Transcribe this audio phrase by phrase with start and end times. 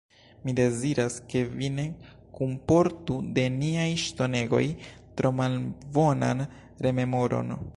[0.45, 1.85] Mi deziras, ke vi ne
[2.39, 4.65] kunportu de niaj ŝtonegoj
[5.21, 6.43] tro malbonan
[6.87, 7.55] rememoron.